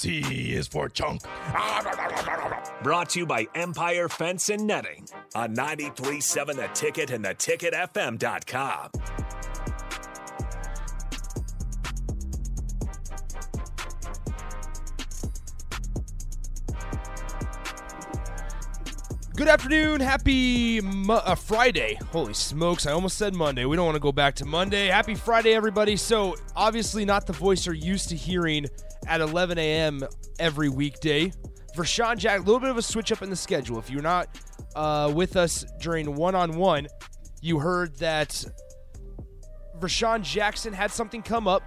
[0.00, 1.20] C is for chunk.
[2.82, 8.90] Brought to you by Empire Fence and Netting on 937 The Ticket and theticketfm.com.
[19.36, 20.00] Good afternoon.
[20.00, 21.98] Happy Mo- uh, Friday.
[22.10, 23.66] Holy smokes, I almost said Monday.
[23.66, 24.86] We don't want to go back to Monday.
[24.86, 25.96] Happy Friday, everybody.
[25.98, 28.66] So, obviously, not the voice you're used to hearing
[29.06, 30.02] at 11 a.m.
[30.38, 31.32] every weekday.
[31.76, 33.78] Vershawn Jack, a little bit of a switch up in the schedule.
[33.78, 34.28] If you're not
[34.74, 36.88] uh, with us during one on one,
[37.40, 38.44] you heard that
[39.78, 41.62] Vershawn Jackson had something come up.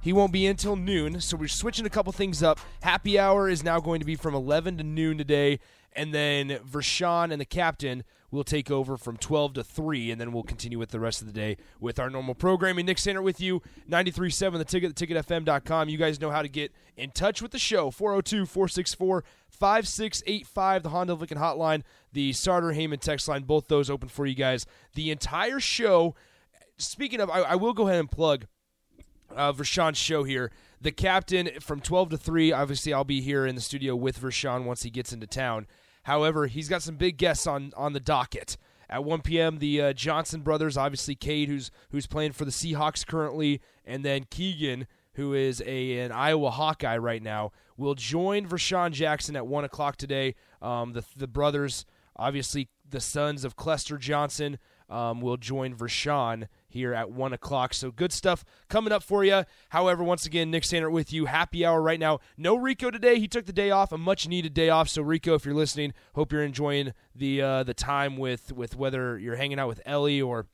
[0.00, 2.58] He won't be until noon, so we're switching a couple things up.
[2.82, 5.60] Happy hour is now going to be from 11 to noon today,
[5.92, 10.32] and then Vershawn and the captain will take over from 12 to 3, and then
[10.32, 12.86] we'll continue with the rest of the day with our normal programming.
[12.86, 15.88] Nick Sander with you, 93.7 The Ticket, the theticketfm.com.
[15.88, 20.88] You guys know how to get in touch with the show, 402 464 5685, the
[20.88, 24.66] Honda Lincoln hotline, the Sartor Hamann text line, both those open for you guys.
[24.94, 26.14] The entire show,
[26.78, 28.46] speaking of, I, I will go ahead and plug
[29.36, 30.50] uh, Vershawn's show here.
[30.80, 32.50] The captain from 12 to 3.
[32.50, 35.66] Obviously, I'll be here in the studio with Vershawn once he gets into town.
[36.04, 38.56] However, he's got some big guests on, on the docket.
[38.88, 43.06] At 1 p.m., the uh, Johnson brothers, obviously Cade, who's who's playing for the Seahawks
[43.06, 48.92] currently, and then Keegan, who is a an Iowa Hawkeye right now, will join Vershawn
[48.92, 50.34] Jackson at 1 o'clock today.
[50.60, 54.58] Um, the, the brothers, obviously the sons of Clester Johnson,
[54.90, 57.74] um, will join Vershawn here at 1 o'clock.
[57.74, 59.44] So good stuff coming up for you.
[59.70, 61.26] However, once again, Nick Sander with you.
[61.26, 62.20] Happy hour right now.
[62.36, 63.18] No Rico today.
[63.18, 64.88] He took the day off, a much needed day off.
[64.88, 69.18] So Rico, if you're listening, hope you're enjoying the uh, the time with with whether
[69.18, 70.46] you're hanging out with Ellie or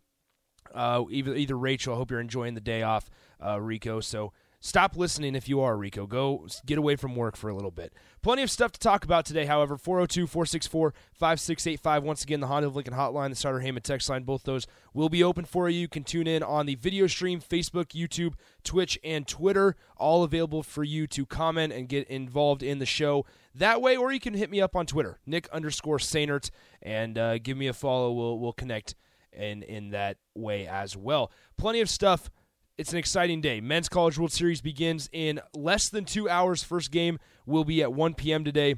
[0.74, 1.94] uh, either either Rachel.
[1.94, 3.10] I hope you're enjoying the day off,
[3.44, 4.00] uh, Rico.
[4.00, 6.06] So stop listening if you are Rico.
[6.06, 7.92] Go get away from work for a little bit.
[8.22, 9.76] Plenty of stuff to talk about today, however.
[9.76, 12.02] 402 464 5685.
[12.04, 15.08] Once again, the Honda of Lincoln hotline, the Sartor Hamann text line, both those will
[15.08, 15.80] be open for you.
[15.80, 19.76] You can tune in on the video stream, Facebook, YouTube, Twitch, and Twitter.
[19.96, 23.26] All available for you to comment and get involved in the show
[23.58, 27.38] that way, or you can hit me up on Twitter, Nick underscore Sainert, and uh,
[27.38, 28.12] give me a follow.
[28.12, 28.94] We'll, we'll connect
[29.32, 31.32] in, in that way as well.
[31.56, 32.30] Plenty of stuff
[32.78, 33.60] it's an exciting day.
[33.60, 36.62] Men's College World Series begins in less than two hours.
[36.62, 38.44] First game will be at 1 p.m.
[38.44, 38.76] today.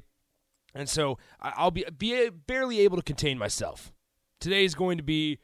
[0.75, 3.93] And so I'll be, be barely able to contain myself.
[4.41, 5.39] Today is going to be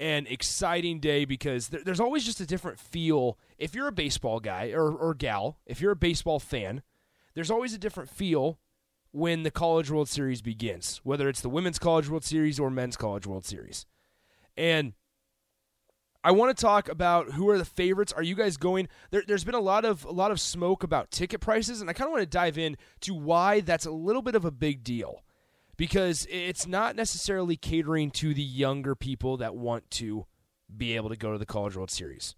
[0.00, 3.38] an exciting day because there, there's always just a different feel.
[3.58, 6.82] If you're a baseball guy or, or gal, if you're a baseball fan,
[7.34, 8.58] there's always a different feel
[9.10, 12.96] when the College World Series begins, whether it's the Women's College World Series or Men's
[12.96, 13.84] College World Series.
[14.56, 14.94] And
[16.28, 18.12] I want to talk about who are the favorites.
[18.12, 18.88] Are you guys going?
[19.10, 21.94] There, has been a lot of a lot of smoke about ticket prices, and I
[21.94, 24.84] kind of want to dive in to why that's a little bit of a big
[24.84, 25.22] deal,
[25.78, 30.26] because it's not necessarily catering to the younger people that want to
[30.76, 32.34] be able to go to the College World Series.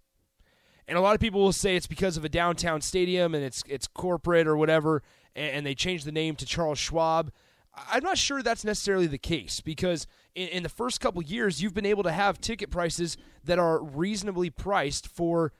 [0.87, 3.61] And a lot of people will say it's because of a downtown stadium and it's
[3.67, 5.03] it's corporate or whatever,
[5.35, 7.29] and, and they changed the name to Charles Schwab.
[7.73, 10.05] I'm not sure that's necessarily the case because
[10.35, 13.81] in, in the first couple years, you've been able to have ticket prices that are
[13.81, 15.53] reasonably priced for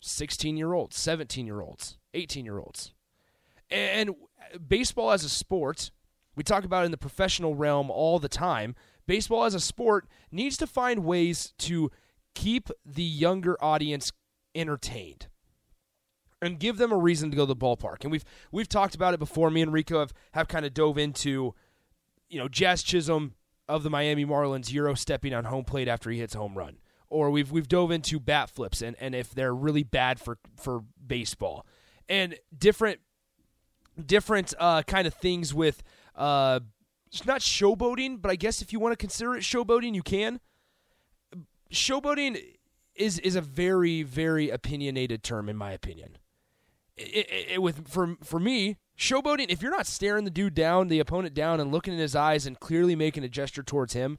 [0.00, 2.92] 16 year olds, 17 year olds, 18 year olds.
[3.70, 4.10] And
[4.68, 5.90] baseball as a sport,
[6.34, 8.74] we talk about in the professional realm all the time.
[9.06, 11.90] Baseball as a sport needs to find ways to
[12.34, 14.12] keep the younger audience
[14.54, 15.28] entertained
[16.46, 18.02] and give them a reason to go to the ballpark.
[18.02, 19.50] And we've we've talked about it before.
[19.50, 21.54] Me and Rico have, have kind of dove into,
[22.28, 23.34] you know, Jazz Chisholm
[23.68, 26.78] of the Miami Marlins Euro stepping on home plate after he hits a home run.
[27.08, 30.84] Or we've we've dove into bat flips and, and if they're really bad for, for
[31.04, 31.66] baseball.
[32.08, 33.00] And different
[34.04, 35.82] different uh, kind of things with
[36.14, 36.60] uh,
[37.08, 40.40] it's not showboating, but I guess if you want to consider it showboating, you can.
[41.72, 42.40] Showboating
[42.94, 46.16] is is a very very opinionated term in my opinion.
[46.96, 49.46] It, it, it, with for for me, showboating.
[49.50, 52.46] If you're not staring the dude down, the opponent down, and looking in his eyes
[52.46, 54.18] and clearly making a gesture towards him,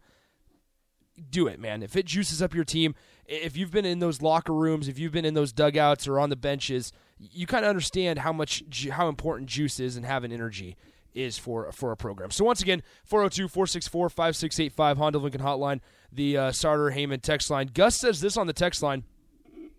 [1.29, 1.81] do it, man.
[1.81, 2.94] If it juices up your team,
[3.25, 6.29] if you've been in those locker rooms, if you've been in those dugouts or on
[6.29, 10.77] the benches, you kind of understand how much how important juice is and having energy
[11.13, 12.31] is for for a program.
[12.31, 15.79] So once again, 402-464-5685 Honda Lincoln Hotline,
[16.12, 16.51] the uh,
[16.91, 17.71] Hamann text line.
[17.74, 19.03] Gus says this on the text line.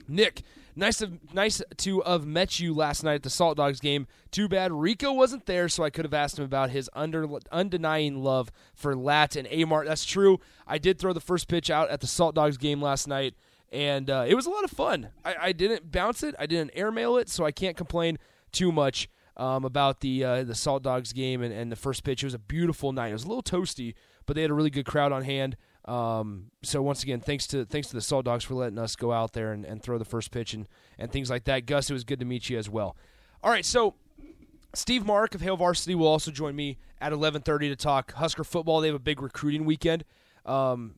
[0.09, 0.43] Nick,
[0.79, 4.07] nice to nice to have met you last night at the Salt Dogs game.
[4.31, 8.23] Too bad Rico wasn't there, so I could have asked him about his under undenying
[8.23, 9.87] love for Lat and Amart.
[9.87, 10.41] That's true.
[10.67, 13.35] I did throw the first pitch out at the Salt Dogs game last night,
[13.73, 15.11] and uh, it was a lot of fun.
[15.25, 18.19] I, I, didn't bounce it, I didn't airmail it, so I can't complain
[18.53, 19.09] too much.
[19.37, 22.25] Um, about the uh, the Salt Dogs game and, and the first pitch.
[22.25, 23.11] It was a beautiful night.
[23.11, 23.95] It was a little toasty,
[24.27, 25.57] but they had a really good crowd on hand.
[25.85, 29.13] Um, so once again, thanks to thanks to the Salt Dogs for letting us go
[29.13, 31.67] out there and, and throw the first pitch and, and things like that.
[31.67, 32.97] Gus, it was good to meet you as well.
[33.43, 33.95] All right, so
[34.75, 38.81] Steve Mark of Hail Varsity will also join me at 11:30 to talk Husker football.
[38.81, 40.05] They have a big recruiting weekend.
[40.45, 40.97] Um,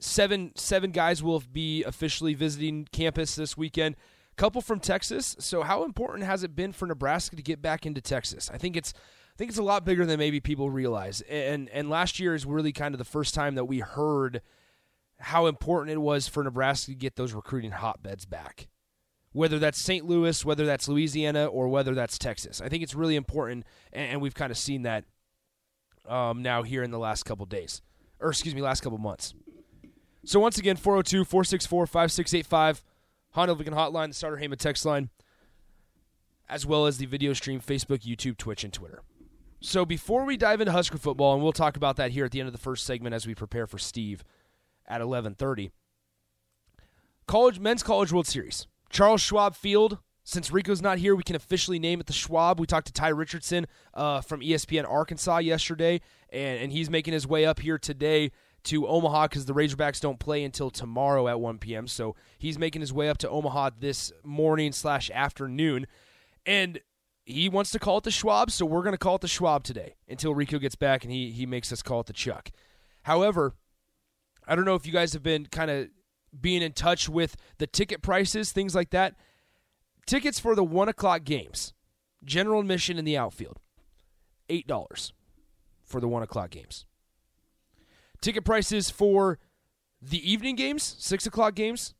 [0.00, 3.96] seven seven guys will be officially visiting campus this weekend.
[4.36, 5.36] Couple from Texas.
[5.38, 8.50] So how important has it been for Nebraska to get back into Texas?
[8.52, 8.94] I think it's
[9.40, 11.22] think it's a lot bigger than maybe people realize.
[11.22, 14.42] And and last year is really kind of the first time that we heard
[15.18, 18.68] how important it was for Nebraska to get those recruiting hotbeds back.
[19.32, 20.04] Whether that's St.
[20.04, 22.60] Louis, whether that's Louisiana, or whether that's Texas.
[22.60, 25.04] I think it's really important, and, we've kind of seen that
[26.06, 27.80] um, now here in the last couple days.
[28.18, 29.32] Or, excuse me, last couple months.
[30.24, 32.82] So, once again, 402 464 5685,
[33.30, 35.10] Honda Lincoln Hotline, the Sartor Hamann text line,
[36.48, 39.02] as well as the video stream Facebook, YouTube, Twitch, and Twitter.
[39.60, 42.40] So before we dive into Husker football, and we'll talk about that here at the
[42.40, 44.24] end of the first segment as we prepare for Steve
[44.86, 45.70] at 11:30.
[47.26, 48.66] College men's college World Series.
[48.88, 49.98] Charles Schwab Field.
[50.22, 52.60] Since Rico's not here, we can officially name it the Schwab.
[52.60, 57.26] We talked to Ty Richardson uh, from ESPN Arkansas yesterday, and, and he's making his
[57.26, 58.30] way up here today
[58.64, 61.86] to Omaha because the Razorbacks don't play until tomorrow at 1 p.m.
[61.86, 65.86] So he's making his way up to Omaha this morning slash afternoon.
[66.44, 66.80] And
[67.24, 69.62] he wants to call it the Schwab, so we're going to call it the Schwab
[69.62, 72.50] today until Rico gets back and he he makes us call it the Chuck.
[73.02, 73.54] However,
[74.46, 75.88] I don't know if you guys have been kind of
[76.38, 79.14] being in touch with the ticket prices, things like that.
[80.06, 81.72] Tickets for the one o'clock games,
[82.24, 83.58] general admission in the outfield,
[84.48, 85.12] eight dollars
[85.84, 86.86] for the one o'clock games.
[88.20, 89.38] Ticket prices for
[90.02, 91.94] the evening games, six o'clock games,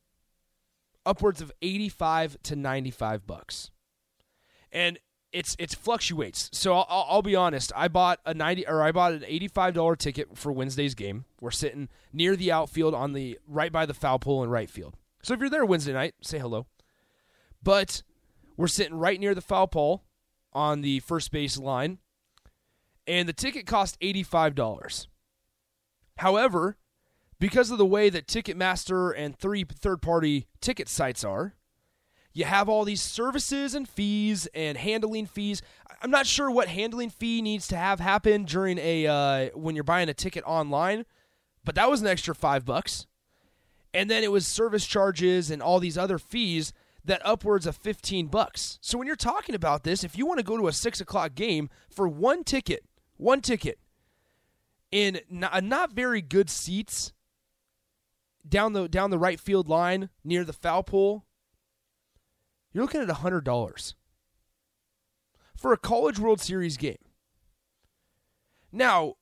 [1.05, 3.71] upwards of eighty-five to ninety-five bucks.
[4.71, 4.99] And
[5.33, 6.49] it's it's fluctuates.
[6.53, 7.71] So I'll, I'll, be honest.
[7.75, 11.25] I bought a ninety or I bought an eighty five dollar ticket for Wednesday's game.
[11.39, 14.95] We're sitting near the outfield on the right by the foul pole in right field.
[15.23, 16.65] So if you're there Wednesday night, say hello.
[17.63, 18.03] But
[18.57, 20.03] we're sitting right near the foul pole
[20.53, 21.99] on the first base line,
[23.07, 25.07] and the ticket cost eighty five dollars.
[26.17, 26.77] However,
[27.39, 31.55] because of the way that Ticketmaster and three third party ticket sites are,
[32.33, 35.61] you have all these services and fees and handling fees.
[36.01, 39.83] I'm not sure what handling fee needs to have happen during a uh, when you're
[39.83, 41.05] buying a ticket online,
[41.63, 43.05] but that was an extra five bucks.
[43.93, 46.71] And then it was service charges and all these other fees
[47.03, 48.79] that upwards of 15 bucks.
[48.81, 51.35] So when you're talking about this, if you want to go to a six o'clock
[51.35, 52.85] game for one ticket,
[53.17, 53.79] one ticket
[54.91, 57.13] in not, not very good seats
[58.47, 61.25] down the down the right field line near the foul pole
[62.73, 63.93] you're looking at $100
[65.55, 66.97] for a College World Series game.
[68.71, 69.15] Now,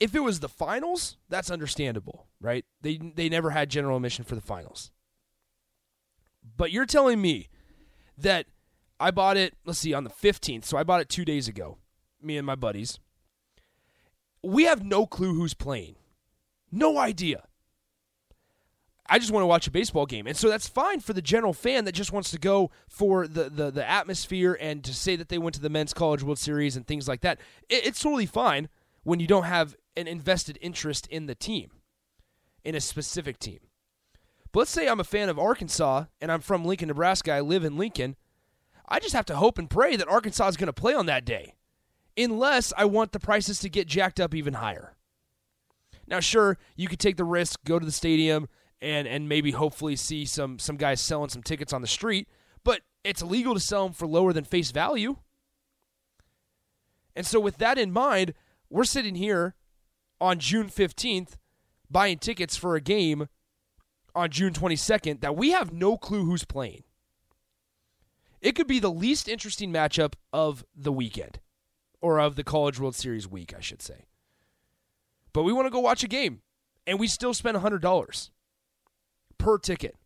[0.00, 2.64] if it was the finals, that's understandable, right?
[2.82, 4.90] They they never had general admission for the finals.
[6.56, 7.48] But you're telling me
[8.18, 8.46] that
[9.00, 10.64] I bought it, let's see, on the 15th.
[10.64, 11.78] So I bought it 2 days ago.
[12.20, 12.98] Me and my buddies.
[14.42, 15.96] We have no clue who's playing.
[16.70, 17.44] No idea.
[19.08, 20.26] I just want to watch a baseball game.
[20.26, 23.50] And so that's fine for the general fan that just wants to go for the,
[23.50, 26.76] the, the atmosphere and to say that they went to the Men's College World Series
[26.76, 27.38] and things like that.
[27.68, 28.68] It, it's totally fine
[29.04, 31.70] when you don't have an invested interest in the team,
[32.64, 33.60] in a specific team.
[34.52, 37.32] But let's say I'm a fan of Arkansas and I'm from Lincoln, Nebraska.
[37.32, 38.16] I live in Lincoln.
[38.88, 41.24] I just have to hope and pray that Arkansas is going to play on that
[41.24, 41.54] day,
[42.16, 44.96] unless I want the prices to get jacked up even higher.
[46.06, 48.48] Now, sure, you could take the risk, go to the stadium,
[48.80, 52.28] and and maybe hopefully see some some guys selling some tickets on the street,
[52.64, 55.16] but it's illegal to sell them for lower than face value.
[57.14, 58.34] And so with that in mind,
[58.68, 59.54] we're sitting here
[60.20, 61.36] on June 15th
[61.90, 63.28] buying tickets for a game
[64.14, 66.82] on June 22nd that we have no clue who's playing.
[68.40, 71.40] It could be the least interesting matchup of the weekend
[72.00, 74.06] or of the College World Series week, I should say.
[75.32, 76.42] But we want to go watch a game
[76.86, 78.30] and we still spend $100
[79.38, 79.96] per ticket.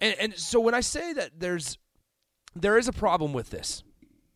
[0.00, 1.78] And, and so when I say that there's
[2.54, 3.82] there is a problem with this,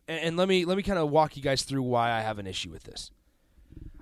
[0.07, 2.39] and, and let me let me kind of walk you guys through why I have
[2.39, 3.11] an issue with this.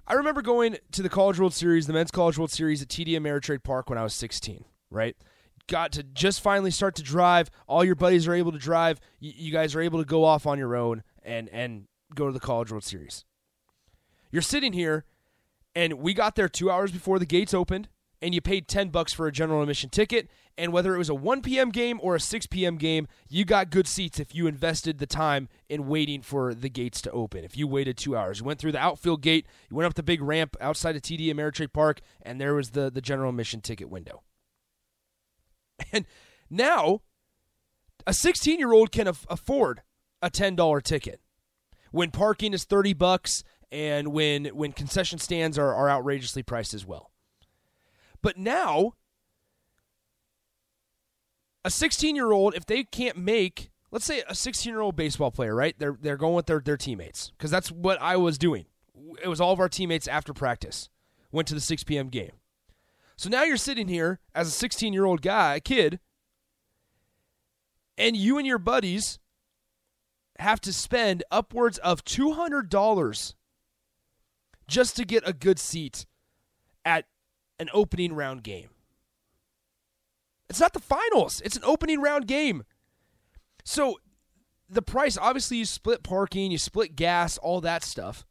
[0.07, 3.09] I remember going to the College World Series, the Men's College World Series at TD
[3.09, 5.15] Ameritrade Park when I was 16, right?
[5.67, 7.49] Got to just finally start to drive.
[7.67, 8.99] All your buddies are able to drive.
[9.19, 12.33] You, you guys are able to go off on your own and and go to
[12.33, 13.25] the College World Series.
[14.31, 15.05] You're sitting here,
[15.73, 17.89] and we got there two hours before the gates opened,
[18.25, 20.31] and you paid 10 bucks for a general admission ticket.
[20.57, 21.69] And whether it was a 1 p.m.
[21.69, 22.77] game or a 6 p.m.
[22.77, 27.03] game, you got good seats if you invested the time in waiting for the gates
[27.03, 27.43] to open.
[27.43, 30.01] If you waited two hours, you went through the outfield gate, you went up the
[30.01, 33.89] big ramp outside of TD Ameritrade Park, and there was the, the general admission ticket
[33.89, 34.23] window.
[35.91, 36.05] And
[36.49, 37.01] now,
[38.07, 39.83] a 16 year old can af- afford
[40.23, 41.19] a $10 ticket
[41.91, 46.85] when parking is 30 bucks and when when concession stands are, are outrageously priced as
[46.85, 47.11] well.
[48.25, 48.93] But now
[51.63, 55.29] a 16 year old, if they can't make, let's say a 16 year old baseball
[55.29, 55.75] player, right?
[55.77, 58.65] They're they're going with their their teammates because that's what I was doing.
[59.21, 60.89] It was all of our teammates after practice
[61.31, 62.09] went to the 6 p.m.
[62.09, 62.31] game.
[63.15, 65.99] So now you're sitting here as a 16 year old guy, a kid,
[67.95, 69.19] and you and your buddies
[70.39, 73.35] have to spend upwards of $200
[74.67, 76.07] just to get a good seat
[76.83, 77.05] at
[77.59, 78.69] an opening round game.
[80.49, 82.63] It's not the finals, it's an opening round game.
[83.63, 83.99] So
[84.69, 88.25] the price, obviously, you split parking, you split gas, all that stuff.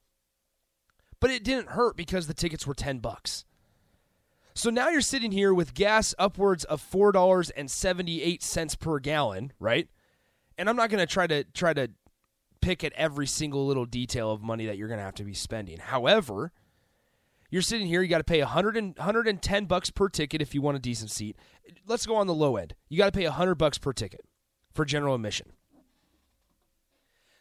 [1.20, 3.44] But it didn't hurt because the tickets were 10 bucks.
[4.54, 9.88] So now you're sitting here with gas upwards of $4.78 per gallon, right?
[10.56, 11.90] And I'm not going to try to try to
[12.60, 15.34] pick at every single little detail of money that you're going to have to be
[15.34, 15.78] spending.
[15.78, 16.52] However,
[17.54, 20.60] you're sitting here, you got to pay 100 and, 110 bucks per ticket if you
[20.60, 21.36] want a decent seat.
[21.86, 22.74] Let's go on the low end.
[22.88, 24.22] You got to pay 100 bucks per ticket
[24.72, 25.52] for general admission.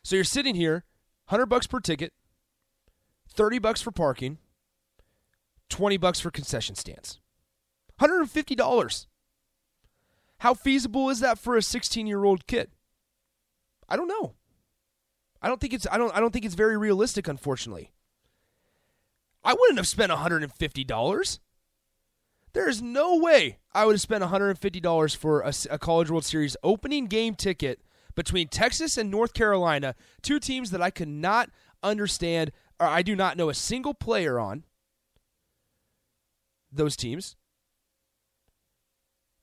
[0.04, 0.86] So you're sitting here,
[1.30, 2.14] 100 bucks per ticket,
[3.28, 4.38] 30 bucks for parking,
[5.70, 7.20] 20 bucks for concession stands.
[8.00, 9.08] $150.
[10.38, 12.70] How feasible is that for a 16-year-old kid?
[13.90, 14.36] I don't know.
[15.42, 17.93] I don't think it's I don't I don't think it's very realistic unfortunately.
[19.44, 21.40] I wouldn't have spent $150.
[22.54, 26.56] There is no way I would have spent $150 for a, a, College World Series
[26.64, 27.82] opening game ticket
[28.16, 31.50] between Texas and North Carolina, two teams that I could not
[31.82, 34.64] understand or I do not know a single player on
[36.72, 37.36] those teams.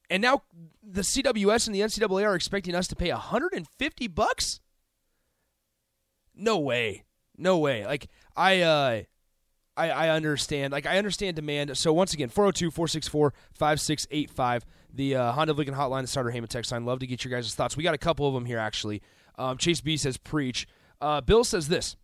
[0.08, 0.42] And now
[0.82, 4.60] the CWS and the NCAA are expecting us to pay 150 bucks?
[6.34, 7.04] No way.
[7.36, 7.86] No way.
[7.86, 9.02] Like I uh
[9.76, 10.72] I, I understand.
[10.72, 11.76] Like I understand demand.
[11.78, 14.62] So once again, 402-464-5685.
[14.92, 16.84] The uh, Honda Lincoln Hotline, the Sartor Hamann text line.
[16.84, 17.76] Love to get your guys' thoughts.
[17.76, 19.02] We got a couple of them here actually.
[19.38, 20.66] Um, Chase B says preach.
[21.00, 21.96] Uh, Bill says this.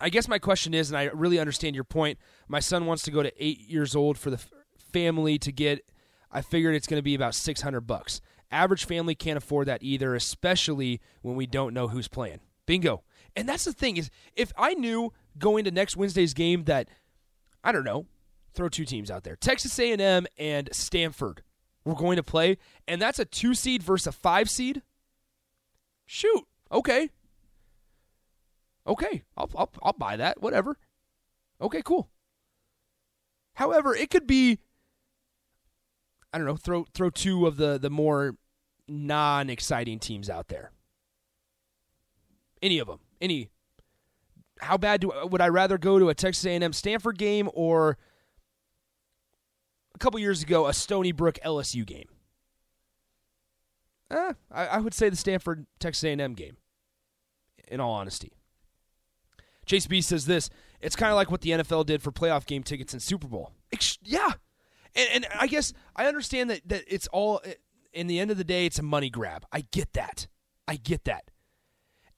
[0.00, 2.18] I guess my question is, and I really understand your point.
[2.48, 4.50] My son wants to go to eight years old for the f-
[4.92, 5.84] family to get.
[6.30, 8.20] I figured it's going to be about six hundred bucks.
[8.50, 12.40] Average family can't afford that either, especially when we don't know who's playing.
[12.66, 13.02] Bingo.
[13.36, 16.88] And that's the thing is, if I knew going to next Wednesday's game that
[17.62, 18.06] I don't know,
[18.54, 21.42] throw two teams out there, Texas A&M and Stanford,
[21.84, 24.82] were going to play, and that's a two seed versus a five seed.
[26.06, 27.10] Shoot, okay,
[28.86, 30.40] okay, I'll I'll, I'll buy that.
[30.40, 30.78] Whatever.
[31.60, 32.08] Okay, cool.
[33.54, 34.58] However, it could be
[36.32, 38.36] I don't know, throw throw two of the the more
[38.88, 40.70] non-exciting teams out there.
[42.62, 43.00] Any of them.
[43.20, 43.50] Any
[44.60, 47.98] how bad do would I rather go to a Texas A&M Stanford game or
[49.94, 52.08] a couple years ago a Stony Brook LSU game?
[54.10, 56.56] Eh, I, I would say the Stanford Texas A&M game.
[57.68, 58.30] In all honesty,
[59.64, 60.48] Chase B says this:
[60.80, 63.50] It's kind of like what the NFL did for playoff game tickets in Super Bowl.
[64.00, 64.34] Yeah,
[64.94, 67.42] and, and I guess I understand that that it's all.
[67.92, 69.46] In the end of the day, it's a money grab.
[69.50, 70.28] I get that.
[70.68, 71.30] I get that.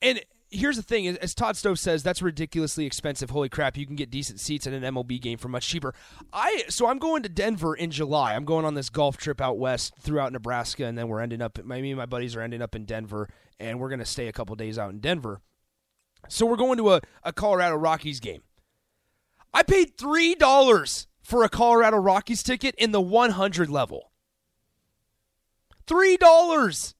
[0.02, 3.30] And here's the thing as todd stove says that's ridiculously expensive.
[3.30, 5.94] Holy crap you can get decent seats at an mlb game for much cheaper.
[6.32, 8.34] I so i'm going to denver in july.
[8.34, 11.62] I'm going on this golf trip out west throughout nebraska and then we're ending up
[11.64, 13.28] me and my buddies are ending up in denver
[13.60, 15.40] and we're going to stay a couple days out in denver.
[16.28, 18.42] So we're going to a, a colorado rockies game.
[19.52, 24.12] I paid three dollars for a colorado rockies ticket in the 100 level.
[25.86, 26.94] Three dollars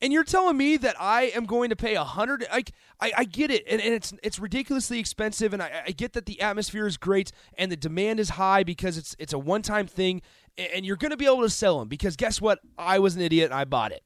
[0.00, 2.46] and you're telling me that I am going to pay a hundred?
[2.52, 6.12] Like I, I get it, and, and it's it's ridiculously expensive, and I, I get
[6.12, 9.62] that the atmosphere is great and the demand is high because it's it's a one
[9.62, 10.22] time thing,
[10.56, 12.60] and you're going to be able to sell them because guess what?
[12.76, 14.02] I was an idiot and I bought it.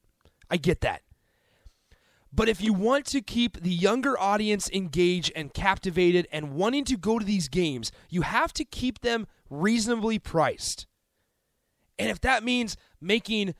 [0.49, 1.01] I get that,
[2.31, 6.97] But if you want to keep the younger audience engaged and captivated and wanting to
[6.97, 10.87] go to these games, you have to keep them reasonably priced.
[11.99, 13.53] And if that means making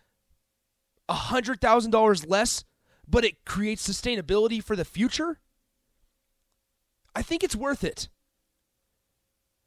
[1.09, 2.63] $100,000 less,
[3.07, 5.39] but it creates sustainability for the future,
[7.15, 8.09] I think it's worth it.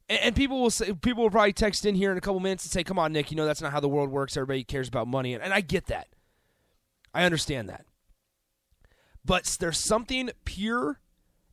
[0.08, 2.70] And, people will say, people will probably text in here in a couple minutes and
[2.70, 4.36] say, "Come on, Nick, you know that's not how the world works.
[4.36, 6.06] Everybody cares about money," and, and I get that.
[7.12, 7.86] I understand that.
[9.24, 11.00] But there's something pure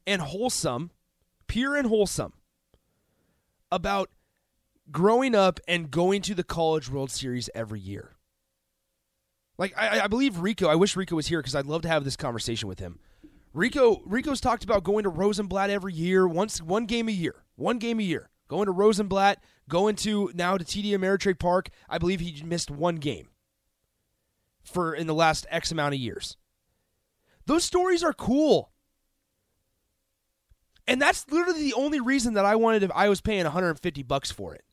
[0.05, 0.91] and wholesome,
[1.47, 2.33] pure and wholesome
[3.71, 4.11] about
[4.91, 8.17] growing up and going to the College World Series every year.
[9.57, 10.67] Like I, I believe Rico.
[10.67, 12.99] I wish Rico was here because I'd love to have this conversation with him.
[13.53, 17.77] Rico Rico's talked about going to Rosenblatt every year, once one game a year, one
[17.77, 18.29] game a year.
[18.47, 21.69] Going to Rosenblatt, going to now to TD Ameritrade Park.
[21.89, 23.29] I believe he missed one game
[24.63, 26.37] for in the last X amount of years.
[27.45, 28.71] Those stories are cool.
[30.87, 34.31] And that's literally the only reason that I wanted if I was paying 150 bucks
[34.31, 34.63] for it.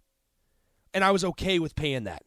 [0.93, 2.25] And I was okay with paying that.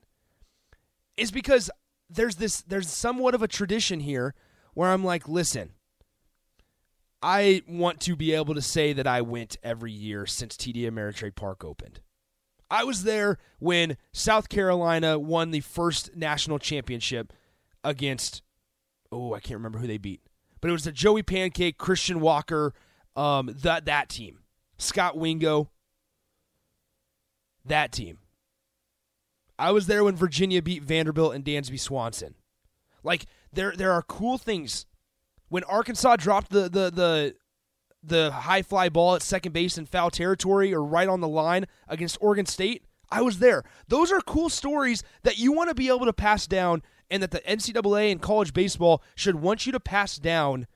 [1.17, 1.69] Is because
[2.13, 4.33] there's this there's somewhat of a tradition here
[4.73, 5.71] where I'm like, listen,
[7.21, 11.35] I want to be able to say that I went every year since TD Ameritrade
[11.35, 12.01] Park opened.
[12.69, 17.31] I was there when South Carolina won the first national championship
[17.83, 18.41] against
[19.11, 20.21] oh, I can't remember who they beat.
[20.59, 22.73] But it was the Joey Pankake, Christian Walker,
[23.15, 24.39] um, that that team.
[24.77, 25.69] Scott Wingo.
[27.65, 28.17] That team.
[29.57, 32.35] I was there when Virginia beat Vanderbilt and Dansby Swanson.
[33.03, 34.85] Like there there are cool things.
[35.49, 37.35] When Arkansas dropped the the the
[38.01, 41.65] the high fly ball at second base in foul territory or right on the line
[41.87, 43.63] against Oregon State, I was there.
[43.87, 47.31] Those are cool stories that you want to be able to pass down and that
[47.31, 50.67] the NCAA and college baseball should want you to pass down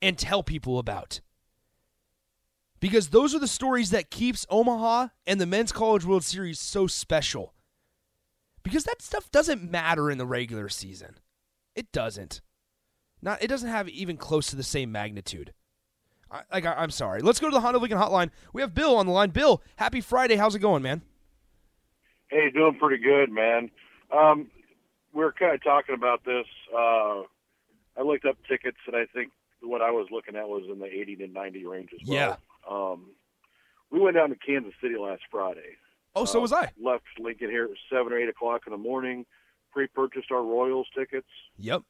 [0.00, 1.20] and tell people about.
[2.80, 6.86] Because those are the stories that keeps Omaha and the Men's College World Series so
[6.86, 7.52] special.
[8.68, 11.14] Because that stuff doesn't matter in the regular season.
[11.74, 12.42] It doesn't.
[13.22, 15.54] Not it doesn't have even close to the same magnitude.
[16.30, 17.22] I, like I, am sorry.
[17.22, 18.30] Let's go to the Honda Lincoln Hotline.
[18.52, 19.30] We have Bill on the line.
[19.30, 20.36] Bill, happy Friday.
[20.36, 21.00] How's it going, man?
[22.28, 23.70] Hey, doing pretty good, man.
[24.14, 24.50] Um,
[25.14, 26.44] we are kind of talking about this.
[26.70, 27.22] Uh,
[27.96, 30.84] I looked up tickets, and I think what I was looking at was in the
[30.84, 32.16] 80 to 90 range as well.
[32.18, 32.70] Yeah.
[32.70, 33.06] Um,
[33.90, 35.78] we went down to Kansas City last Friday.
[36.20, 36.70] Oh, so uh, was I.
[36.82, 39.26] Left Lincoln here at seven or eight o'clock in the morning.
[39.72, 41.28] Pre-purchased our Royals tickets.
[41.58, 41.82] Yep.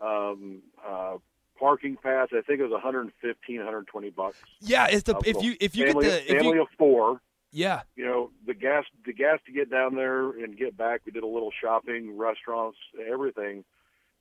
[0.00, 1.16] Um, uh,
[1.58, 2.28] parking pass.
[2.32, 4.36] I think it was 115, 120 bucks.
[4.60, 6.68] Yeah, it's the Uh, if you if you family, get the if family you, of
[6.78, 7.20] four.
[7.52, 11.00] yeah You know the gas, the gas to get down there and get back.
[11.06, 12.78] We did a little shopping, restaurants,
[13.10, 13.64] everything.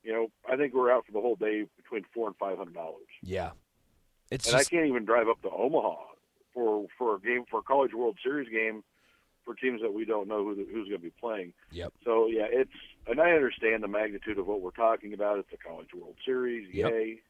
[0.03, 2.75] You know, I think we're out for the whole day between four and five hundred
[2.75, 3.07] dollars.
[3.21, 3.51] yeah,
[4.31, 5.95] it's And just I can't even drive up to Omaha
[6.53, 8.83] for for a game for a College World Series game
[9.45, 11.53] for teams that we don't know who the, who's going to be playing.
[11.71, 11.93] Yep.
[12.03, 12.71] So yeah, it's
[13.07, 15.37] and I understand the magnitude of what we're talking about.
[15.39, 16.91] It's a College World Series, Yep.
[16.91, 17.21] yay!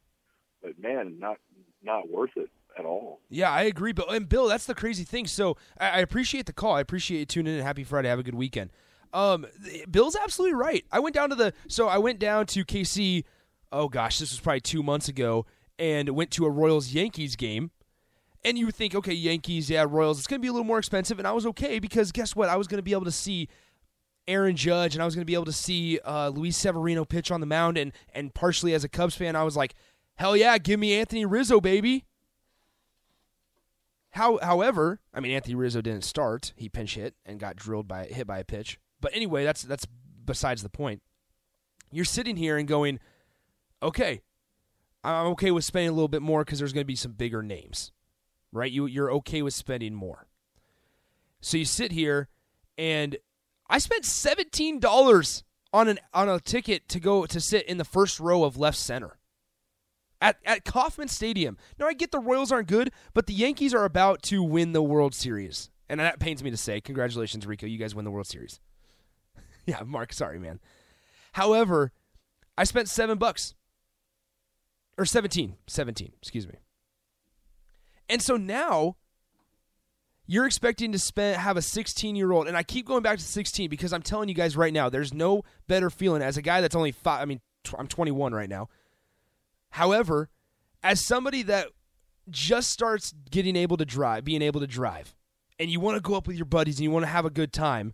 [0.63, 1.37] But man, not
[1.83, 2.49] not worth it
[2.79, 3.19] at all.
[3.29, 3.91] Yeah, I agree.
[3.91, 5.27] But and Bill, that's the crazy thing.
[5.27, 6.73] So I, I appreciate the call.
[6.73, 7.61] I appreciate you tuning in.
[7.63, 8.07] Happy Friday.
[8.09, 8.71] Have a good weekend.
[9.13, 9.45] Um,
[9.89, 10.83] Bill's absolutely right.
[10.91, 13.23] I went down to the so I went down to KC.
[13.71, 15.45] Oh gosh, this was probably two months ago,
[15.77, 17.71] and went to a Royals Yankees game.
[18.45, 21.19] And you think, okay, Yankees, yeah, Royals, it's going to be a little more expensive,
[21.19, 22.47] and I was okay because guess what?
[22.47, 23.49] I was going to be able to see
[24.27, 27.31] Aaron Judge, and I was going to be able to see uh, Luis Severino pitch
[27.31, 29.73] on the mound, and and partially as a Cubs fan, I was like,
[30.15, 32.05] hell yeah, give me Anthony Rizzo, baby.
[34.11, 36.53] How, however, I mean Anthony Rizzo didn't start.
[36.55, 38.79] He pinch hit and got drilled by hit by a pitch.
[39.01, 39.85] But anyway, that's that's
[40.23, 41.01] besides the point.
[41.91, 42.99] You're sitting here and going,
[43.83, 44.21] okay,
[45.03, 47.43] I'm okay with spending a little bit more because there's going to be some bigger
[47.43, 47.91] names,
[48.55, 48.71] right?
[48.71, 50.27] You you're okay with spending more.
[51.41, 52.29] So you sit here,
[52.77, 53.17] and
[53.69, 57.85] I spent seventeen dollars on an on a ticket to go to sit in the
[57.85, 59.17] first row of left center
[60.21, 61.57] at, at Kauffman Stadium.
[61.79, 64.81] Now, I get the Royals aren't good, but the Yankees are about to win the
[64.81, 65.69] World Series.
[65.87, 66.81] And that pains me to say.
[66.81, 67.67] Congratulations, Rico.
[67.67, 68.59] You guys win the World Series.
[69.67, 70.59] yeah, Mark, sorry, man.
[71.33, 71.91] However,
[72.57, 73.53] I spent seven bucks.
[74.97, 75.57] Or 17.
[75.67, 76.55] 17, excuse me.
[78.09, 78.95] And so now
[80.27, 83.23] you're expecting to spend have a 16 year old and i keep going back to
[83.23, 86.61] 16 because i'm telling you guys right now there's no better feeling as a guy
[86.61, 88.69] that's only five i mean tw- i'm 21 right now.
[89.69, 90.29] However
[90.83, 91.67] as somebody that
[92.29, 95.15] just starts getting able to drive being able to drive
[95.59, 97.29] and you want to go up with your buddies and you want to have a
[97.29, 97.93] good time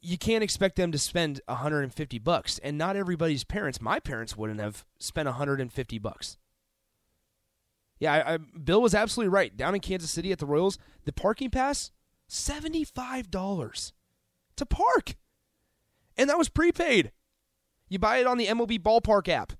[0.00, 2.60] you can't expect them to spend 150 bucks.
[2.60, 6.38] And not everybody's parents my parents wouldn't have spent 150 bucks
[7.98, 9.56] yeah I, I, bill was absolutely right.
[9.56, 11.90] Down in kansas city at the royals the parking pass
[12.30, 13.92] $75
[14.56, 15.16] to park.
[16.16, 17.12] And that was prepaid.
[17.88, 19.52] You buy it on the mlb ballpark app.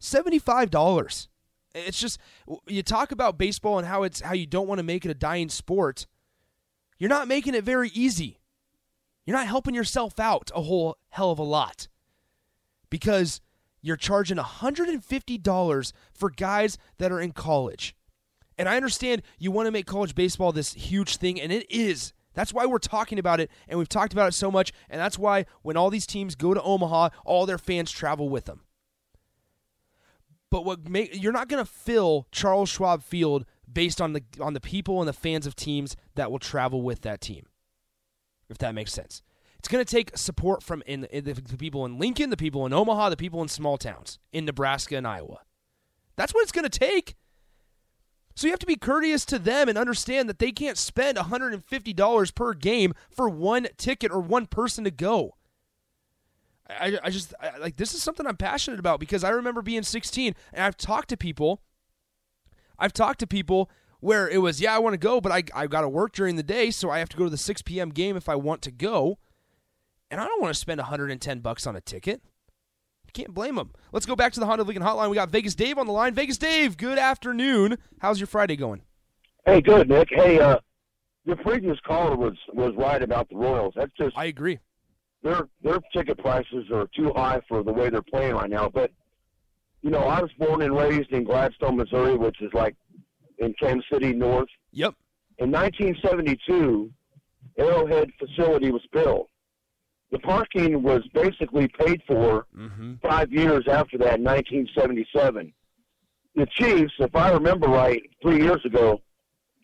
[0.00, 1.28] $75
[1.74, 2.18] it's just
[2.66, 5.14] you talk about baseball and how it's how you don't want to make it a
[5.14, 6.06] dying sport.
[6.98, 8.40] You're not making it very easy.
[9.24, 11.88] You're not helping yourself out a whole hell of a lot.
[12.90, 13.40] Because
[13.88, 17.96] you're charging $150 for guys that are in college.
[18.56, 22.12] And I understand you want to make college baseball this huge thing, and it is.
[22.34, 25.18] That's why we're talking about it, and we've talked about it so much, and that's
[25.18, 28.62] why when all these teams go to Omaha, all their fans travel with them.
[30.50, 30.80] But what
[31.14, 35.08] you're not going to fill Charles Schwab Field based on the on the people and
[35.08, 37.46] the fans of teams that will travel with that team
[38.48, 39.22] if that makes sense.
[39.58, 42.64] It's going to take support from in, in the, the people in Lincoln, the people
[42.64, 45.40] in Omaha, the people in small towns in Nebraska and Iowa.
[46.16, 47.16] That's what it's going to take.
[48.36, 52.34] So you have to be courteous to them and understand that they can't spend $150
[52.36, 55.34] per game for one ticket or one person to go.
[56.70, 59.82] I, I just I, like this is something I'm passionate about because I remember being
[59.82, 61.62] 16 and I've talked to people.
[62.78, 65.70] I've talked to people where it was, yeah, I want to go, but I I've
[65.70, 67.90] got to work during the day, so I have to go to the 6 p.m.
[67.90, 69.18] game if I want to go,
[70.10, 72.22] and I don't want to spend 110 bucks on a ticket.
[73.12, 73.72] Can't blame them.
[73.90, 75.10] Let's go back to the Honda Lincoln Hotline.
[75.10, 76.14] We got Vegas Dave on the line.
[76.14, 77.78] Vegas Dave, good afternoon.
[78.00, 78.82] How's your Friday going?
[79.46, 80.08] Hey, good, Nick.
[80.10, 80.58] Hey, uh,
[81.24, 83.74] your previous caller was was right about the Royals.
[83.76, 84.58] That's just I agree.
[85.22, 88.68] Their their ticket prices are too high for the way they're playing right now.
[88.68, 88.92] But
[89.82, 92.76] you know, I was born and raised in Gladstone, Missouri, which is like
[93.38, 94.48] in Kansas City North.
[94.72, 94.94] Yep.
[95.38, 96.90] In 1972,
[97.58, 99.28] Arrowhead facility was built.
[100.10, 102.94] The parking was basically paid for mm-hmm.
[103.02, 105.52] five years after that, in 1977.
[106.34, 109.02] The Chiefs, if I remember right, three years ago,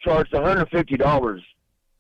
[0.01, 1.41] charged $150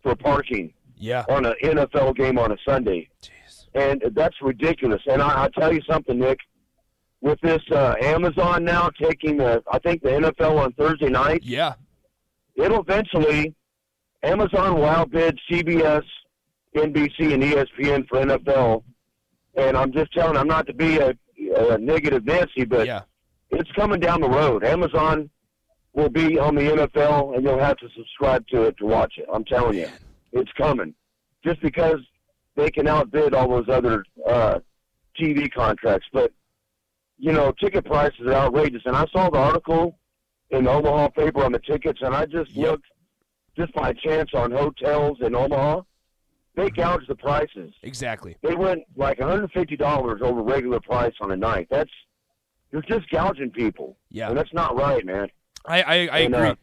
[0.02, 1.24] for parking yeah.
[1.28, 3.08] on an NFL game on a Sunday.
[3.22, 3.66] Jeez.
[3.74, 5.00] And that's ridiculous.
[5.06, 6.38] And I, I'll tell you something, Nick
[7.24, 11.40] with this uh, Amazon now taking the, I think the NFL on Thursday night.
[11.42, 11.72] Yeah.
[12.54, 13.54] It'll eventually,
[14.22, 16.02] Amazon will outbid CBS,
[16.74, 18.82] NBC, and ESPN for NFL.
[19.56, 21.14] And I'm just telling, I'm not to be a,
[21.56, 23.02] a negative Nancy, but yeah.
[23.50, 24.64] it's coming down the road.
[24.64, 25.30] Amazon
[25.92, 29.26] will be on the NFL, and you'll have to subscribe to it to watch it.
[29.32, 29.88] I'm telling you,
[30.32, 30.94] it's coming.
[31.44, 32.00] Just because
[32.56, 34.58] they can outbid all those other uh,
[35.20, 36.32] TV contracts, but
[37.16, 38.82] you know, ticket prices are outrageous.
[38.86, 39.96] And I saw the article
[40.50, 42.70] in the Omaha paper on the tickets, and I just Yep.
[42.70, 42.86] looked
[43.56, 45.82] just by chance on hotels in Omaha.
[46.56, 47.72] They gouged the prices.
[47.82, 48.36] Exactly.
[48.42, 51.66] They went like $150 over regular price on a night.
[51.70, 51.90] That's
[52.70, 54.28] you're just gouging people, Yeah.
[54.28, 55.28] and that's not right, man.
[55.64, 56.56] I I, I And, uh, agree.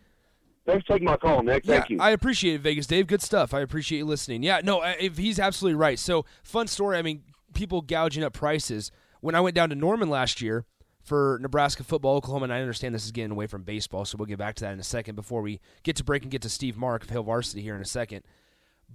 [0.65, 1.65] Thanks for taking my call, Nick.
[1.65, 2.01] Thank yeah, you.
[2.01, 3.07] I appreciate it, Vegas Dave.
[3.07, 3.53] Good stuff.
[3.53, 4.43] I appreciate you listening.
[4.43, 5.97] Yeah, no, if he's absolutely right.
[5.97, 6.97] So fun story.
[6.97, 7.23] I mean,
[7.53, 8.91] people gouging up prices.
[9.21, 10.65] When I went down to Norman last year
[11.01, 14.27] for Nebraska football, Oklahoma, and I understand this is getting away from baseball, so we'll
[14.27, 16.49] get back to that in a second before we get to break and get to
[16.49, 18.23] Steve Mark of Hail Varsity here in a second.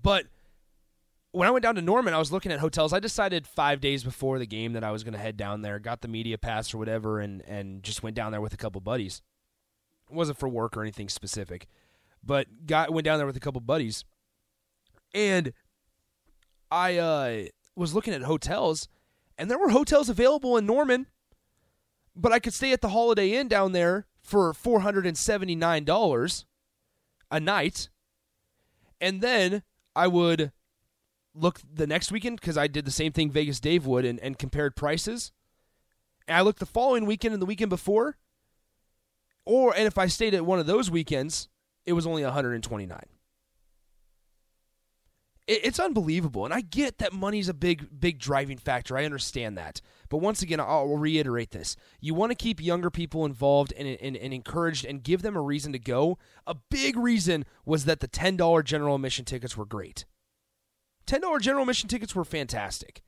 [0.01, 0.27] But
[1.37, 2.95] when I went down to Norman, I was looking at hotels.
[2.95, 5.79] I decided five days before the game that I was going to head down there,
[5.79, 8.81] got the media pass or whatever, and and just went down there with a couple
[8.81, 9.21] buddies.
[10.11, 11.67] It wasn't for work or anything specific,
[12.25, 14.07] but got went down there with a couple buddies,
[15.13, 15.53] and
[16.71, 17.45] I uh,
[17.75, 18.89] was looking at hotels,
[19.37, 21.07] and there were hotels available in Norman,
[22.15, 25.55] but I could stay at the Holiday Inn down there for four hundred and seventy
[25.55, 26.47] nine dollars
[27.31, 27.91] a night,
[29.03, 30.53] and then I would
[31.37, 34.39] look the next weekend because I did the same thing Vegas Dave would and, and
[34.39, 35.33] compared prices.
[36.27, 38.17] And I looked the following weekend and the weekend before,
[39.45, 41.49] or and if I stayed at one of those weekends,
[41.85, 43.01] it was only 129.
[45.47, 48.97] It, it's unbelievable, and I get that money's a big big driving factor.
[48.97, 53.25] I understand that, but once again, I'll reiterate this: you want to keep younger people
[53.25, 56.19] involved and, and, and encouraged, and give them a reason to go.
[56.47, 60.05] A big reason was that the ten dollar general admission tickets were great.
[61.07, 63.03] Ten dollar general admission tickets were fantastic.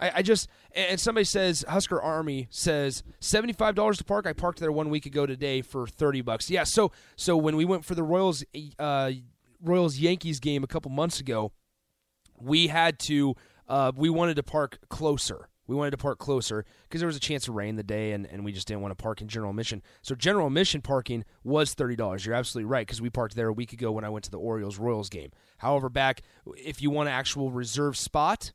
[0.00, 4.26] I, I just and somebody says Husker Army says seventy five dollars to park.
[4.26, 6.50] I parked there one week ago today for thirty bucks.
[6.50, 8.44] Yeah, so so when we went for the Royals
[8.78, 9.12] uh,
[9.62, 11.52] Royals Yankees game a couple months ago,
[12.40, 13.34] we had to
[13.68, 15.48] uh, we wanted to park closer.
[15.68, 18.26] We wanted to park closer because there was a chance of rain the day, and,
[18.26, 19.82] and we just didn't want to park in general admission.
[20.02, 22.26] So general admission parking was thirty dollars.
[22.26, 24.38] You're absolutely right because we parked there a week ago when I went to the
[24.38, 25.30] Orioles Royals game.
[25.58, 26.22] However, back
[26.56, 28.52] if you want an actual reserve spot,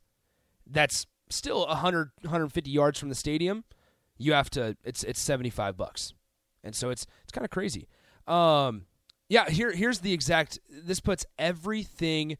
[0.66, 3.64] that's still 100 150 yards from the stadium.
[4.18, 6.12] You have to it's it's seventy five bucks,
[6.62, 7.88] and so it's it's kind of crazy.
[8.26, 8.86] Um,
[9.28, 10.58] yeah, here here's the exact.
[10.68, 12.38] This puts everything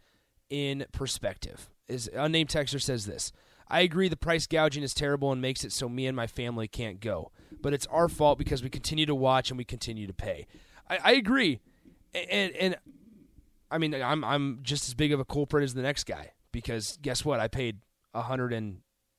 [0.51, 1.71] in perspective.
[1.89, 3.33] Is unnamed texter says this.
[3.69, 6.69] I agree the price gouging is terrible and makes it so me and my family
[6.69, 7.31] can't go.
[7.61, 10.47] But it's our fault because we continue to watch and we continue to pay.
[10.89, 11.61] I, I agree.
[12.15, 12.77] And, and
[13.71, 16.99] I mean I'm I'm just as big of a culprit as the next guy because
[17.03, 17.41] guess what?
[17.41, 17.79] I paid
[18.13, 18.79] a hundred and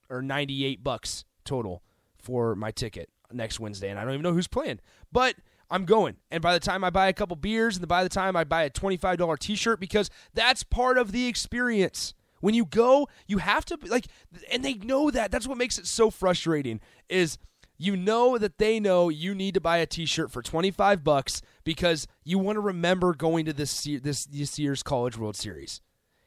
[0.10, 1.84] or ninety eight bucks total
[2.18, 4.80] for my ticket next Wednesday and I don't even know who's playing.
[5.12, 5.36] But
[5.70, 6.18] I'm going.
[6.30, 8.64] And by the time I buy a couple beers and by the time I buy
[8.64, 12.14] a $25 t-shirt because that's part of the experience.
[12.46, 14.06] When you go, you have to like
[14.52, 15.32] and they know that.
[15.32, 16.80] That's what makes it so frustrating
[17.10, 17.40] is
[17.76, 22.06] you know that they know you need to buy a t-shirt for 25 bucks because
[22.24, 25.82] you want to remember going to this this this year's College World Series.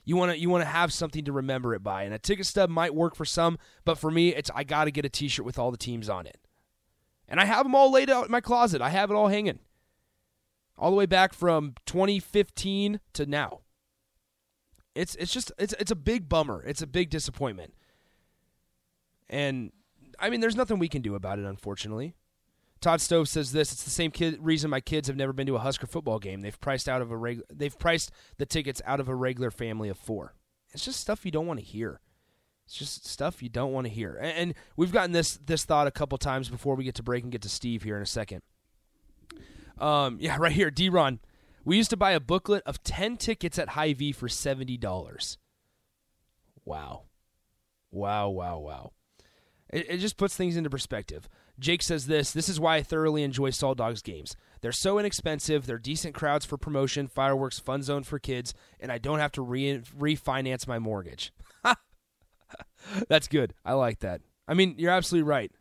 [0.04, 2.02] You want to you want to have something to remember it by.
[2.02, 4.90] And a ticket stub might work for some, but for me it's I got to
[4.90, 6.38] get a t-shirt with all the teams on it.
[7.28, 8.82] And I have them all laid out in my closet.
[8.82, 9.60] I have it all hanging.
[10.76, 13.60] All the way back from 2015 to now.
[14.98, 16.64] It's it's just it's it's a big bummer.
[16.66, 17.72] It's a big disappointment.
[19.30, 19.70] And
[20.18, 22.14] I mean there's nothing we can do about it unfortunately.
[22.80, 25.56] Todd Stove says this, it's the same kid, reason my kids have never been to
[25.56, 26.42] a Husker football game.
[26.42, 29.88] They've priced out of a reg, they've priced the tickets out of a regular family
[29.88, 30.34] of 4.
[30.72, 32.00] It's just stuff you don't want to hear.
[32.66, 34.16] It's just stuff you don't want to hear.
[34.20, 37.24] And, and we've gotten this this thought a couple times before we get to break
[37.24, 38.42] and get to Steve here in a second.
[39.78, 41.18] Um, yeah, right here, D-Ron.
[41.64, 45.36] We used to buy a booklet of 10 tickets at Hy-Vee for $70.
[46.64, 47.02] Wow.
[47.90, 48.92] Wow, wow, wow.
[49.70, 51.28] It, it just puts things into perspective.
[51.58, 54.36] Jake says this This is why I thoroughly enjoy Salt Dogs games.
[54.60, 58.98] They're so inexpensive, they're decent crowds for promotion, fireworks, fun zone for kids, and I
[58.98, 61.32] don't have to re- refinance my mortgage.
[63.08, 63.54] That's good.
[63.64, 64.20] I like that.
[64.46, 65.52] I mean, you're absolutely right.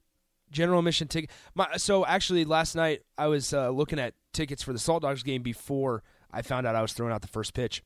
[0.51, 1.29] General admission ticket.
[1.55, 5.23] My, so actually, last night I was uh, looking at tickets for the Salt Dogs
[5.23, 7.83] game before I found out I was throwing out the first pitch,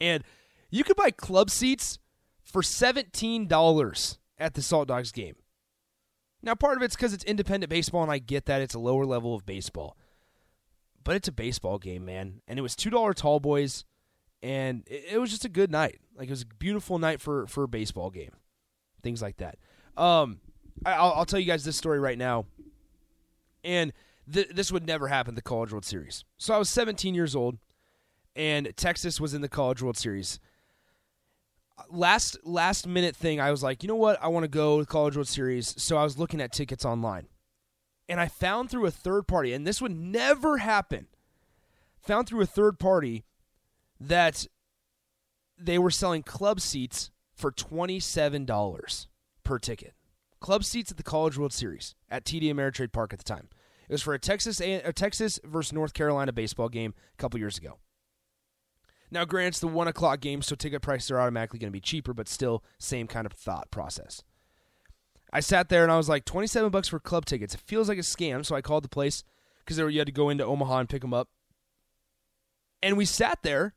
[0.00, 0.24] and
[0.70, 1.98] you could buy club seats
[2.42, 5.36] for seventeen dollars at the Salt Dogs game.
[6.42, 9.06] Now, part of it's because it's independent baseball, and I get that it's a lower
[9.06, 9.96] level of baseball,
[11.04, 12.40] but it's a baseball game, man.
[12.48, 13.84] And it was two dollar tall boys,
[14.42, 16.00] and it, it was just a good night.
[16.16, 18.32] Like it was a beautiful night for for a baseball game,
[19.02, 19.58] things like that.
[19.96, 20.40] Um,
[20.84, 22.46] I, will I'll tell you guys this story right now,
[23.64, 23.92] and
[24.32, 26.24] th- this would never happen the College World Series.
[26.38, 27.58] So I was 17 years old,
[28.34, 30.40] and Texas was in the College World Series.
[31.90, 34.82] Last last minute thing, I was like, you know what, I want to go to
[34.84, 35.74] the College World Series.
[35.82, 37.26] So I was looking at tickets online,
[38.08, 41.06] and I found through a third party, and this would never happen.
[42.00, 43.24] Found through a third party
[44.00, 44.46] that
[45.56, 49.06] they were selling club seats for $27
[49.44, 49.94] per ticket.
[50.42, 53.48] Club seats at the College World Series at TD Ameritrade Park at the time.
[53.88, 57.56] It was for a Texas a Texas versus North Carolina baseball game a couple years
[57.56, 57.78] ago.
[59.10, 61.80] Now, granted, it's the one o'clock game, so ticket prices are automatically going to be
[61.80, 64.22] cheaper, but still, same kind of thought process.
[65.32, 67.54] I sat there and I was like, twenty-seven bucks for club tickets.
[67.54, 69.22] It feels like a scam, so I called the place
[69.60, 71.28] because you had to go into Omaha and pick them up.
[72.82, 73.74] And we sat there,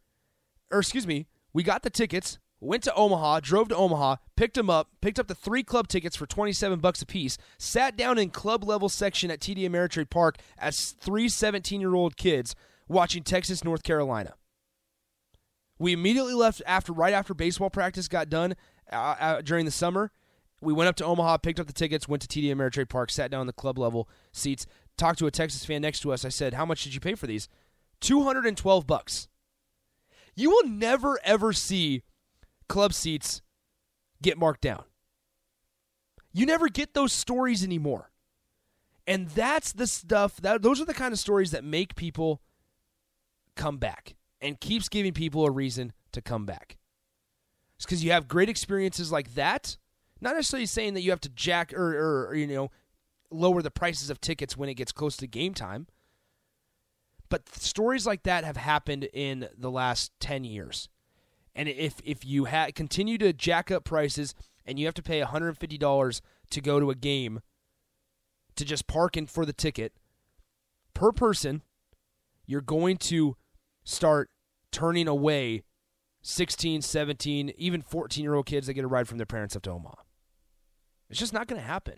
[0.72, 4.70] or excuse me, we got the tickets, went to Omaha, drove to Omaha, picked them
[4.70, 8.30] up, picked up the three club tickets for 27 bucks a piece, sat down in
[8.30, 12.56] club level section at TD Ameritrade Park as three 17-year-old kids
[12.88, 14.34] watching Texas North Carolina.
[15.78, 18.56] We immediately left after right after baseball practice got done
[18.92, 20.12] uh, uh, during the summer.
[20.62, 23.30] We went up to Omaha, picked up the tickets, went to TD Ameritrade Park, sat
[23.30, 24.66] down in the club level seats,
[24.98, 26.24] talked to a Texas fan next to us.
[26.24, 27.50] I said, "How much did you pay for these?"
[28.00, 29.28] 212 bucks.
[30.34, 32.04] You will never ever see
[32.68, 33.42] club seats
[34.22, 34.84] get marked down.
[36.34, 38.12] You never get those stories anymore.
[39.08, 42.42] And that's the stuff that those are the kind of stories that make people
[43.56, 46.78] come back and keeps giving people a reason to come back.
[47.78, 49.78] It's because you have great experiences like that.
[50.22, 52.72] Not necessarily saying that you have to jack or, or, or you know
[53.32, 55.88] lower the prices of tickets when it gets close to game time,
[57.30, 60.90] but stories like that have happened in the last 10 years.
[61.56, 65.22] And if if you ha- continue to jack up prices and you have to pay
[65.22, 67.40] $150 to go to a game
[68.56, 69.94] to just park in for the ticket
[70.94, 71.62] per person,
[72.46, 73.38] you're going to
[73.84, 74.30] start
[74.72, 75.64] turning away
[76.22, 79.62] 16, 17, even 14 year old kids that get a ride from their parents up
[79.64, 79.96] to Omaha.
[81.10, 81.96] It's just not going to happen.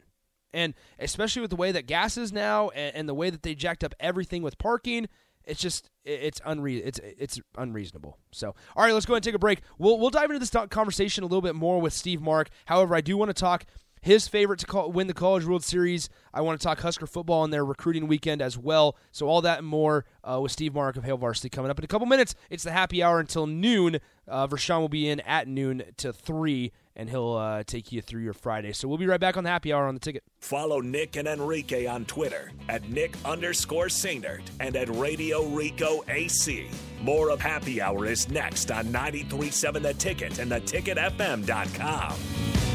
[0.53, 3.53] And especially with the way that gas is now and, and, the way that they
[3.53, 5.07] jacked up everything with parking,
[5.47, 8.17] it's just it's unre- it's it's unreasonable.
[8.31, 9.61] So, all right, let's go ahead and take a break.
[9.79, 12.49] We'll we'll dive into this conversation a little bit more with Steve Mark.
[12.65, 13.65] However, I do want to talk
[14.01, 16.09] his favorite to call, win the College World Series.
[16.33, 18.95] I want to talk Husker football on their recruiting weekend as well.
[19.11, 21.83] So all that and more uh, with Steve Mark of Hail Varsity coming up in
[21.83, 22.35] a couple minutes.
[22.49, 23.99] It's the happy hour until noon.
[24.27, 28.23] Uh, Vershawn will be in at noon to three and he'll uh, take you through
[28.23, 28.73] your Friday.
[28.73, 30.23] So we'll be right back on the happy hour on the ticket.
[30.41, 36.67] Follow Nick and Enrique on Twitter at Nick underscore Sainert and at Radio Rico AC.
[37.01, 42.66] More of Happy Hour is next on 93.7 The Ticket and theticketfm.com.